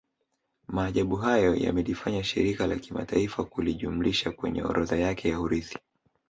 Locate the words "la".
2.67-2.75